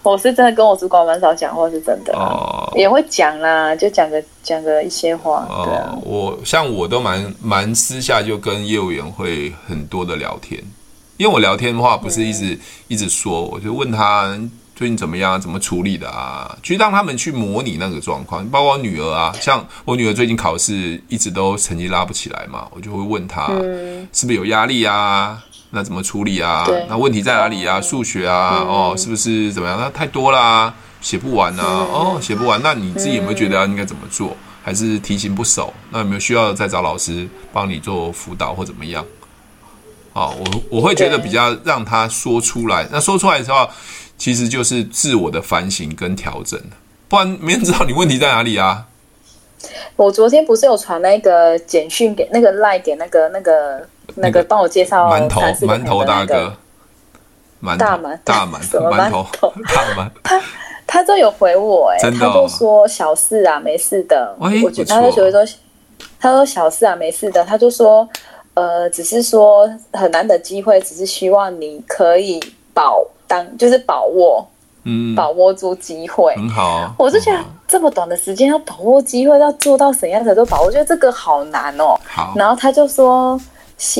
[0.03, 5.47] 我是真的跟我主管蛮少讲话，是真的，哦，也会讲啦，就讲个讲个一些话。
[5.49, 10.63] 哦，对啊，我像我都蛮蛮私下就跟业务员会很多的聊天，
[11.17, 12.59] 因为我聊天的话不是一直、嗯、
[12.89, 14.39] 一直说，我就问他
[14.76, 18.45] 最近怎么样，怎么处理的啊，去让他们去模拟那个状况。
[18.49, 23.47] 包括我女儿啊，像我女儿最近考试一直都成绩拉不起来嘛，我就会问她
[24.11, 25.41] 是不是有压力啊？
[25.69, 26.67] 那怎么处理啊？
[26.89, 27.80] 那问题在哪里啊？
[27.80, 29.80] 数学啊，嗯、哦，是不是怎么样？
[29.80, 32.59] 那太多啦，写不完啊，嗯、哦，写不完。
[32.61, 34.32] 那你自己有没有觉得应该怎么做？
[34.32, 35.73] 嗯、还是题型不熟？
[35.89, 39.05] 那有没有需要再找老师帮你做辅导或怎么样？
[40.11, 42.88] 哦，我我会觉得比较让他说出来。
[42.91, 43.69] 那说出来的时候，
[44.18, 46.59] 其实就是自我的反省跟调整，
[47.07, 48.88] 不然没人知道你问题在哪里啊。
[49.95, 53.88] 我昨天不是有传那个简讯给那个赖给那个那个。
[54.18, 56.55] 那个帮我介绍馒头，馒头大哥，
[57.78, 60.41] 大馒大馒馒头大馒， 他
[60.86, 64.34] 他都有回我哎，他就说小事啊，没事的。
[64.39, 65.57] 我觉得他就觉得说，
[66.20, 67.43] 他说小事啊，没事的。
[67.43, 68.07] 他就说，
[68.53, 72.39] 呃，只是说很难得机会，只是希望你可以
[72.76, 74.47] 保当，就是把握。
[74.88, 76.93] 嗯，把握住机会，很好。
[76.99, 81.99] 我就觉得这么短的时间要把握机会，要做到怎样才都把握，我觉得这个好难哦。
[82.05, 83.41] 好，然后他就说，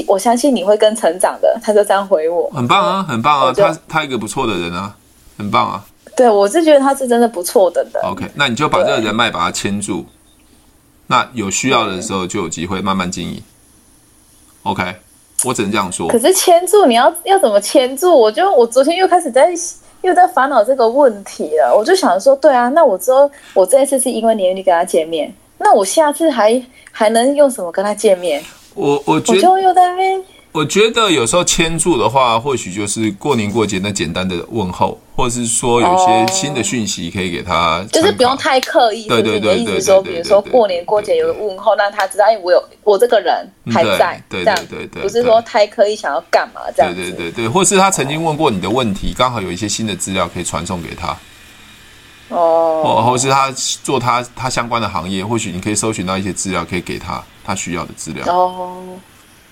[0.06, 4.96] 我相信你会更成长的，他就这样回我，很棒啊，很棒啊，他他一个不错的人啊，
[5.40, 5.84] 很棒啊。
[6.16, 8.04] 对，我是觉得他是真的不错的人。
[8.04, 10.06] OK，那你就把这个人脉把他牵住，
[11.08, 13.42] 那有需要的时候就有机会慢慢经营。
[14.62, 14.98] OK，
[15.44, 16.08] 我只能这样说。
[16.08, 18.16] 可是牵住你要要怎么牵住？
[18.16, 19.54] 我就我昨天又开始在。
[20.02, 26.62] 又在烦恼这个问题了，我就想说，对啊，那我之后我这一次是因为你愿意跟他见面，那我下次还
[26.92, 28.40] 还能用什么跟他见面？
[28.76, 30.24] 我我觉得我就又在那边。
[30.56, 39.06] 我觉得有时候牵住的话，或许就是过年过节那简单的问候，或者是说有一些新的讯息可以给他， 就是不用太刻意。
[39.06, 46.96] 对对对对，意思说，比如说过年过节有个问候，让他知道，哎，我有我这个人还在，对对对对，不是说太刻意想要干嘛这样。
[46.96, 51.10] 对对对对，或是他曾经问过你的问题，刚好有一些新的资料可以传送给他。
[52.30, 53.52] 哦，或或是他
[53.84, 58.26] 做他他相关的行业，或许你可以搜寻到一些资料，可以给他他需要的资料。
[58.34, 58.82] 哦。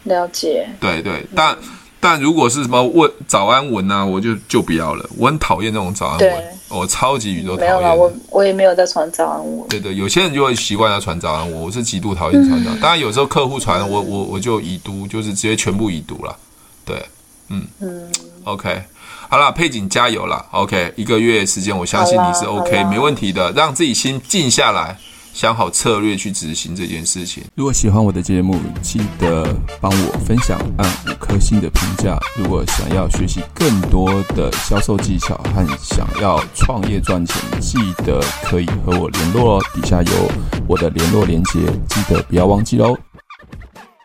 [0.03, 1.57] 了解，对对，但
[1.99, 5.09] 但如果是什么问早安文啊，我就就不要了。
[5.17, 7.65] 我很讨厌那种早安文，我超级宇宙讨厌。
[7.65, 9.67] 没有啦，我我也没有在传早安文。
[9.69, 12.79] 对对，有些人就会习惯要传早安文，我是极度讨厌传早安。
[12.81, 16.37] 当然有时候客户传，我我我就已读，就是直接全部已读了。
[16.83, 17.01] 对，
[17.47, 18.11] 嗯嗯
[18.43, 18.83] ，OK，
[19.29, 24.97] 好了，佩锦加油了，OK，一个月时间，我相信你是 OK，没问题的，让自己心静下来。
[25.33, 27.43] 想好策略去执行这件事情。
[27.55, 32.17] 如果喜欢我的节目，记得帮我分享，按五颗星的评价。
[32.37, 39.61] 如果想要学习更多的销售技巧和想要创业赚钱，记得可以和我联络哦。
[39.73, 40.31] 底下有
[40.67, 41.59] 我的联络连接，
[41.89, 42.95] 记得不要忘记喽。